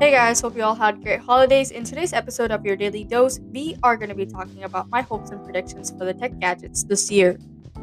Hey 0.00 0.12
guys, 0.12 0.40
hope 0.40 0.54
you 0.54 0.62
all 0.62 0.76
had 0.76 1.02
great 1.02 1.18
holidays. 1.18 1.72
In 1.72 1.82
today's 1.82 2.12
episode 2.12 2.52
of 2.52 2.64
Your 2.64 2.76
Daily 2.76 3.02
Dose, 3.02 3.40
we 3.40 3.76
are 3.82 3.96
going 3.96 4.10
to 4.10 4.14
be 4.14 4.26
talking 4.26 4.62
about 4.62 4.88
my 4.90 5.02
hopes 5.02 5.30
and 5.30 5.42
predictions 5.42 5.90
for 5.90 6.04
the 6.04 6.14
tech 6.14 6.38
gadgets 6.38 6.84
this 6.84 7.10
year. 7.10 7.36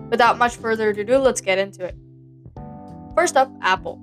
Without 0.10 0.38
much 0.38 0.56
further 0.56 0.92
ado, 0.92 1.18
let's 1.18 1.42
get 1.42 1.58
into 1.58 1.84
it. 1.84 1.94
First 3.16 3.36
up, 3.36 3.52
Apple. 3.62 4.00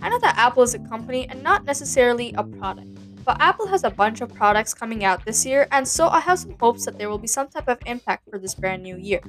I 0.00 0.08
know 0.08 0.18
that 0.18 0.36
Apple 0.36 0.64
is 0.64 0.74
a 0.74 0.80
company 0.80 1.28
and 1.28 1.40
not 1.40 1.64
necessarily 1.64 2.34
a 2.36 2.42
product, 2.42 2.98
but 3.24 3.40
Apple 3.40 3.68
has 3.68 3.84
a 3.84 3.90
bunch 3.90 4.22
of 4.22 4.34
products 4.34 4.74
coming 4.74 5.04
out 5.04 5.24
this 5.24 5.46
year, 5.46 5.68
and 5.70 5.86
so 5.86 6.08
I 6.08 6.18
have 6.18 6.40
some 6.40 6.56
hopes 6.58 6.84
that 6.86 6.98
there 6.98 7.08
will 7.08 7.16
be 7.16 7.28
some 7.28 7.46
type 7.46 7.68
of 7.68 7.78
impact 7.86 8.28
for 8.28 8.40
this 8.40 8.56
brand 8.56 8.82
new 8.82 8.96
year. 8.96 9.20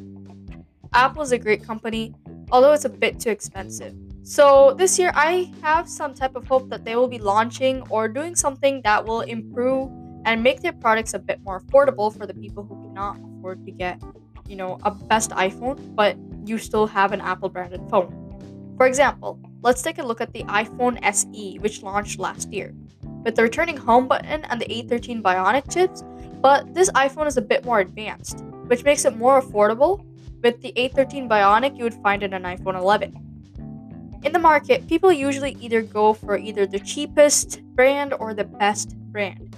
Apple 0.92 1.22
is 1.22 1.34
a 1.34 1.38
great 1.38 1.64
company, 1.64 2.16
although 2.52 2.74
it's 2.74 2.86
a 2.86 2.90
bit 2.90 3.20
too 3.20 3.30
expensive. 3.30 3.94
So 4.26 4.74
this 4.74 4.98
year, 4.98 5.12
I 5.16 5.52
have 5.62 5.90
some 5.90 6.14
type 6.14 6.38
of 6.38 6.48
hope 6.48 6.70
that 6.70 6.86
they 6.86 6.96
will 6.96 7.10
be 7.10 7.20
launching 7.20 7.84
or 7.90 8.08
doing 8.08 8.36
something 8.36 8.82
that 8.84 9.06
will 9.06 9.20
improve 9.20 9.92
and 10.24 10.42
make 10.42 10.62
their 10.62 10.72
products 10.72 11.14
a 11.14 11.20
bit 11.20 11.42
more 11.44 11.60
affordable 11.60 12.16
for 12.18 12.26
the 12.26 12.34
people 12.34 12.64
who 12.64 12.82
cannot 12.82 13.18
afford 13.20 13.66
to 13.66 13.72
get, 13.72 14.02
you 14.48 14.56
know, 14.56 14.80
a 14.84 14.92
best 14.92 15.32
iPhone, 15.32 15.94
but 15.94 16.16
you 16.46 16.58
still 16.58 16.88
have 16.88 17.12
an 17.12 17.20
Apple 17.20 17.50
branded 17.50 17.82
phone. 17.90 18.16
For 18.78 18.88
example, 18.88 19.42
let's 19.62 19.82
take 19.82 19.98
a 19.98 20.04
look 20.04 20.22
at 20.22 20.32
the 20.32 20.44
iPhone 20.46 21.00
SE, 21.04 21.60
which 21.60 21.84
launched 21.84 22.18
last 22.18 22.52
year, 22.54 22.74
with 23.26 23.36
the 23.36 23.44
returning 23.44 23.76
home 23.76 24.08
button 24.08 24.46
and 24.46 24.62
the 24.62 24.66
A13 24.66 25.22
Bionic 25.22 25.70
chips. 25.70 26.02
But 26.40 26.74
this 26.74 26.90
iPhone 26.92 27.28
is 27.28 27.36
a 27.36 27.42
bit 27.42 27.66
more 27.66 27.82
advanced, 27.82 28.40
which 28.68 28.86
makes 28.86 29.04
it 29.04 29.18
more 29.18 29.42
affordable. 29.42 30.06
With 30.42 30.62
the 30.62 30.72
A13 30.78 31.28
Bionic, 31.28 31.78
you 31.78 31.84
would 31.84 31.94
find 31.96 32.24
in 32.24 32.34
an 32.34 32.44
iPhone 32.44 32.78
11. 32.78 33.23
In 34.24 34.32
the 34.32 34.40
market, 34.40 34.88
people 34.88 35.12
usually 35.12 35.58
either 35.60 35.82
go 35.82 36.14
for 36.14 36.38
either 36.38 36.66
the 36.66 36.80
cheapest 36.80 37.62
brand 37.76 38.14
or 38.14 38.34
the 38.34 38.46
best 38.46 38.96
brand. 39.12 39.56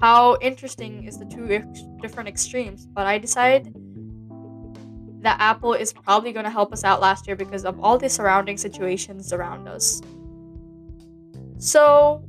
How 0.00 0.36
interesting 0.40 1.04
is 1.04 1.18
the 1.18 1.24
two 1.24 1.46
ex- 1.50 1.84
different 2.02 2.28
extremes, 2.28 2.86
but 2.86 3.06
I 3.06 3.18
decided 3.18 3.72
that 5.22 5.36
Apple 5.40 5.74
is 5.74 5.92
probably 5.92 6.32
going 6.32 6.44
to 6.44 6.50
help 6.50 6.72
us 6.72 6.82
out 6.82 7.00
last 7.00 7.26
year 7.28 7.36
because 7.36 7.64
of 7.64 7.78
all 7.80 7.96
the 7.96 8.08
surrounding 8.08 8.56
situations 8.56 9.32
around 9.32 9.68
us. 9.68 10.02
So, 11.58 12.24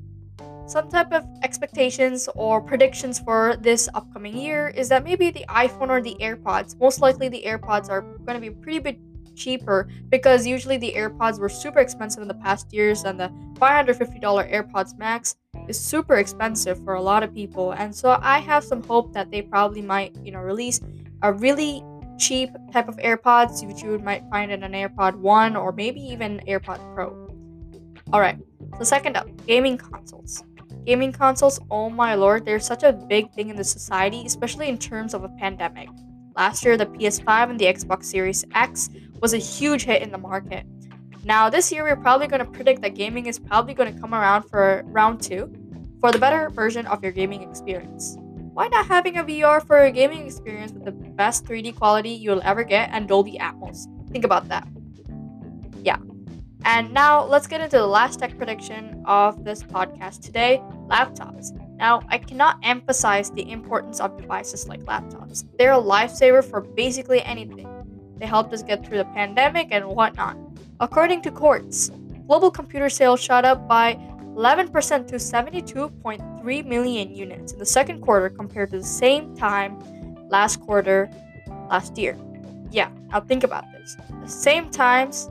some 0.68 0.90
type 0.90 1.12
of 1.12 1.26
expectations 1.42 2.30
or 2.36 2.62
predictions 2.62 3.20
for 3.20 3.58
this 3.60 3.90
upcoming 3.96 4.38
year 4.38 4.68
is 4.68 4.90
that 4.90 5.04
maybe 5.04 5.32
the 5.32 5.46
iPhone 5.50 5.90
or 5.90 6.02
the 6.02 6.16
AirPods, 6.20 6.80
most 6.80 7.02
likely 7.02 7.30
the 7.30 7.44
AirPods 7.46 7.90
are 7.90 8.02
going 8.02 8.36
to 8.36 8.40
be 8.40 8.52
pretty 8.52 8.78
bit 8.78 9.00
cheaper 9.40 9.88
because 10.10 10.46
usually 10.46 10.78
the 10.78 10.94
AirPods 10.94 11.40
were 11.40 11.50
super 11.50 11.80
expensive 11.80 12.22
in 12.22 12.28
the 12.28 12.34
past 12.36 12.72
years 12.74 13.04
and 13.06 13.20
the 13.20 13.30
$550 13.56 14.22
AirPods 14.22 14.98
Max 14.98 15.38
is 15.68 15.80
super 15.80 16.18
expensive 16.18 16.84
for 16.84 16.96
a 16.96 17.02
lot 17.02 17.24
of 17.24 17.34
people. 17.34 17.72
And 17.72 17.96
so 17.96 18.20
I 18.22 18.40
have 18.40 18.64
some 18.64 18.84
hope 18.84 19.14
that 19.14 19.32
they 19.32 19.42
probably 19.42 19.82
might, 19.82 20.16
you 20.24 20.32
know, 20.32 20.40
release 20.40 20.82
a 21.24 21.34
really 21.34 21.84
cheap 22.20 22.50
type 22.74 22.90
of 22.90 22.98
AirPods 22.98 23.66
which 23.66 23.82
you 23.82 23.98
might 24.00 24.24
find 24.30 24.52
in 24.52 24.64
an 24.64 24.74
AirPod 24.74 25.16
1 25.16 25.56
or 25.56 25.72
maybe 25.72 26.02
even 26.02 26.42
AirPod 26.48 26.80
Pro. 26.94 27.30
All 28.12 28.20
right. 28.20 28.38
So 28.78 28.84
second 28.84 29.16
up, 29.16 29.28
gaming 29.48 29.78
consoles. 29.78 30.44
Gaming 30.86 31.12
consoles, 31.12 31.60
oh 31.70 31.90
my 31.90 32.16
lord, 32.16 32.46
they're 32.46 32.60
such 32.60 32.84
a 32.84 32.94
big 32.94 33.32
thing 33.34 33.50
in 33.50 33.56
the 33.56 33.64
society, 33.64 34.24
especially 34.26 34.70
in 34.70 34.78
terms 34.78 35.14
of 35.14 35.24
a 35.24 35.30
pandemic. 35.30 35.90
Last 36.36 36.64
year, 36.64 36.78
the 36.78 36.86
PS5 36.86 37.50
and 37.50 37.60
the 37.60 37.66
Xbox 37.66 38.06
Series 38.06 38.46
X 38.54 38.90
was 39.22 39.34
a 39.34 39.38
huge 39.38 39.84
hit 39.84 40.02
in 40.02 40.12
the 40.12 40.18
market. 40.18 40.66
Now, 41.24 41.50
this 41.50 41.72
year, 41.72 41.84
we're 41.84 41.98
probably 41.98 42.28
going 42.28 42.46
to 42.46 42.50
predict 42.50 42.82
that 42.82 42.96
gaming 42.96 43.26
is 43.26 43.40
probably 43.40 43.74
going 43.74 43.94
to 43.94 44.00
come 44.00 44.14
around 44.14 44.44
for 44.44 44.84
round 44.86 45.22
two 45.22 45.54
for 46.00 46.12
the 46.12 46.20
better 46.20 46.50
version 46.50 46.86
of 46.88 47.04
your 47.04 47.12
gaming 47.12 47.44
experience. 47.44 48.18
Why 48.54 48.68
not 48.68 48.88
having 48.88 49.18
a 49.18 49.24
VR 49.24 49.66
for 49.66 49.84
a 49.84 49.92
gaming 49.92 50.26
experience 50.26 50.72
with 50.72 50.86
the 50.86 50.92
best 50.92 51.46
3D 51.46 51.76
quality 51.76 52.10
you'll 52.10 52.42
ever 52.44 52.64
get 52.64 52.90
and 52.92 53.08
Dolby 53.08 53.38
Atmos? 53.40 53.88
Think 54.12 54.26
about 54.26 54.48
that. 54.50 54.68
Yeah. 55.84 55.98
And 56.66 56.94
now 56.94 57.24
let's 57.26 57.48
get 57.48 57.62
into 57.62 57.78
the 57.78 57.88
last 57.88 58.20
tech 58.20 58.38
prediction 58.38 59.02
of 59.06 59.44
this 59.44 59.64
podcast 59.64 60.22
today 60.22 60.62
laptops. 60.88 61.52
Now, 61.80 62.02
I 62.10 62.18
cannot 62.18 62.60
emphasize 62.62 63.32
the 63.32 63.50
importance 63.50 64.02
of 64.02 64.18
devices 64.20 64.68
like 64.68 64.82
laptops. 64.82 65.46
They're 65.58 65.72
a 65.72 65.82
lifesaver 65.82 66.44
for 66.44 66.60
basically 66.60 67.22
anything. 67.24 67.68
They 68.18 68.26
helped 68.26 68.54
us 68.54 68.62
get 68.62 68.86
through 68.86 68.98
the 68.98 69.06
pandemic 69.06 69.70
and 69.72 69.88
whatnot. 69.88 70.38
According 70.82 71.22
to 71.22 71.32
Quartz, 71.32 71.90
global 72.28 72.52
computer 72.52 72.90
sales 72.90 73.22
shot 73.22 73.46
up 73.46 73.66
by 73.66 73.96
11% 74.36 75.08
to 75.08 75.16
72.3 75.16 76.66
million 76.66 77.16
units 77.16 77.54
in 77.54 77.60
the 77.60 77.66
second 77.66 78.02
quarter 78.02 78.30
compared 78.30 78.72
to 78.72 78.80
the 78.80 78.86
same 78.86 79.36
time 79.38 79.80
last 80.30 80.60
quarter 80.62 81.10
last 81.70 81.98
year. 81.98 82.18
Yeah, 82.72 82.90
now 83.10 83.22
think 83.22 83.46
about 83.46 83.66
this. 83.72 83.96
The 84.22 84.30
same 84.30 84.70
times, 84.70 85.30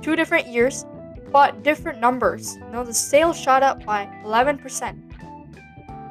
two 0.00 0.14
different 0.14 0.46
years, 0.46 0.86
but 1.32 1.64
different 1.64 2.00
numbers. 2.00 2.56
You 2.56 2.70
know, 2.70 2.84
the 2.84 2.94
sales 2.94 3.38
shot 3.38 3.62
up 3.62 3.84
by 3.84 4.06
11% 4.24 5.05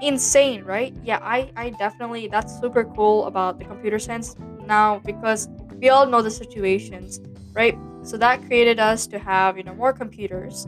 insane, 0.01 0.63
right? 0.63 0.93
Yeah, 1.03 1.19
I, 1.21 1.51
I 1.55 1.69
definitely, 1.71 2.27
that's 2.27 2.59
super 2.59 2.83
cool 2.83 3.25
about 3.25 3.59
the 3.59 3.65
computer 3.65 3.99
sense 3.99 4.35
now 4.65 4.99
because 5.05 5.47
we 5.79 5.89
all 5.89 6.05
know 6.05 6.21
the 6.21 6.31
situations, 6.31 7.19
right? 7.53 7.77
So 8.03 8.17
that 8.17 8.45
created 8.45 8.79
us 8.79 9.07
to 9.07 9.19
have, 9.19 9.57
you 9.57 9.63
know, 9.63 9.73
more 9.73 9.93
computers. 9.93 10.67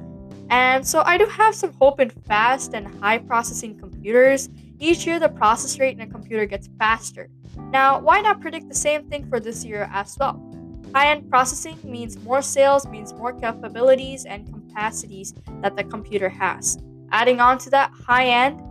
And 0.49 0.87
so 0.87 1.03
I 1.05 1.17
do 1.17 1.25
have 1.25 1.55
some 1.55 1.73
hope 1.73 1.99
in 1.99 2.09
fast 2.09 2.73
and 2.73 2.87
high 3.01 3.17
processing 3.17 3.77
computers. 3.77 4.49
Each 4.79 5.05
year, 5.05 5.19
the 5.19 5.29
process 5.29 5.79
rate 5.79 5.95
in 5.95 6.01
a 6.01 6.07
computer 6.07 6.45
gets 6.45 6.69
faster. 6.79 7.29
Now, 7.71 7.99
why 7.99 8.21
not 8.21 8.39
predict 8.39 8.69
the 8.69 8.75
same 8.75 9.09
thing 9.09 9.27
for 9.27 9.39
this 9.39 9.65
year 9.65 9.89
as 9.91 10.17
well? 10.19 10.41
High 10.95 11.11
end 11.11 11.29
processing 11.29 11.77
means 11.83 12.17
more 12.23 12.41
sales, 12.41 12.87
means 12.87 13.13
more 13.13 13.33
capabilities 13.33 14.25
and 14.25 14.47
capacities 14.51 15.33
that 15.61 15.75
the 15.75 15.83
computer 15.83 16.29
has. 16.29 16.77
Adding 17.11 17.39
on 17.39 17.57
to 17.59 17.69
that, 17.71 17.91
high 17.91 18.27
end 18.27 18.61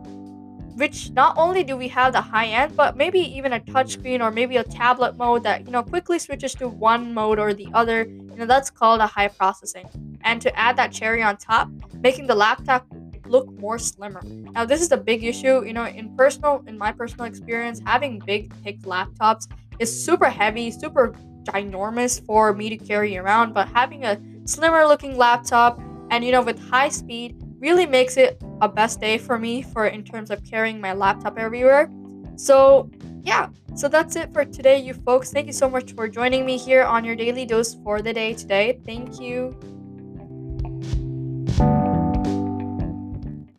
which 0.76 1.10
not 1.10 1.34
only 1.38 1.64
do 1.64 1.76
we 1.76 1.88
have 1.88 2.12
the 2.12 2.20
high 2.20 2.46
end, 2.46 2.76
but 2.76 2.96
maybe 2.96 3.18
even 3.18 3.54
a 3.54 3.60
touchscreen 3.60 4.20
or 4.20 4.30
maybe 4.30 4.56
a 4.58 4.64
tablet 4.64 5.16
mode 5.16 5.42
that 5.42 5.64
you 5.64 5.72
know 5.72 5.82
quickly 5.82 6.18
switches 6.18 6.54
to 6.54 6.68
one 6.68 7.14
mode 7.14 7.38
or 7.38 7.54
the 7.54 7.68
other. 7.72 8.04
You 8.04 8.36
know 8.36 8.46
that's 8.46 8.70
called 8.70 9.00
a 9.00 9.06
high 9.06 9.28
processing. 9.28 9.88
And 10.22 10.40
to 10.42 10.56
add 10.58 10.76
that 10.76 10.92
cherry 10.92 11.22
on 11.22 11.38
top, 11.38 11.70
making 11.94 12.26
the 12.26 12.34
laptop 12.34 12.86
look 13.26 13.50
more 13.58 13.78
slimmer. 13.78 14.22
Now 14.52 14.64
this 14.64 14.82
is 14.82 14.92
a 14.92 14.96
big 14.96 15.24
issue. 15.24 15.64
You 15.64 15.72
know, 15.72 15.86
in 15.86 16.14
personal, 16.16 16.62
in 16.66 16.76
my 16.76 16.92
personal 16.92 17.24
experience, 17.24 17.80
having 17.84 18.18
big 18.18 18.52
thick 18.62 18.80
laptops 18.82 19.48
is 19.78 20.04
super 20.04 20.28
heavy, 20.28 20.70
super 20.70 21.14
ginormous 21.44 22.24
for 22.26 22.52
me 22.52 22.68
to 22.68 22.76
carry 22.76 23.16
around. 23.16 23.54
But 23.54 23.68
having 23.68 24.04
a 24.04 24.20
slimmer 24.44 24.86
looking 24.86 25.16
laptop 25.16 25.80
and 26.10 26.24
you 26.24 26.32
know 26.32 26.42
with 26.42 26.58
high 26.68 26.90
speed 26.90 27.36
really 27.58 27.86
makes 27.86 28.16
it 28.16 28.40
a 28.60 28.68
best 28.68 29.00
day 29.00 29.18
for 29.18 29.38
me 29.38 29.62
for 29.62 29.86
in 29.86 30.02
terms 30.02 30.30
of 30.30 30.44
carrying 30.44 30.80
my 30.80 30.92
laptop 30.92 31.38
everywhere. 31.38 31.90
So, 32.36 32.90
yeah. 33.22 33.48
So 33.74 33.88
that's 33.88 34.16
it 34.16 34.32
for 34.32 34.44
today, 34.44 34.78
you 34.78 34.94
folks. 34.94 35.32
Thank 35.32 35.46
you 35.46 35.52
so 35.52 35.68
much 35.68 35.92
for 35.92 36.08
joining 36.08 36.46
me 36.46 36.56
here 36.56 36.82
on 36.82 37.04
your 37.04 37.16
daily 37.16 37.44
dose 37.44 37.74
for 37.84 38.00
the 38.00 38.12
day 38.12 38.32
today. 38.32 38.80
Thank 38.86 39.20
you. 39.20 39.54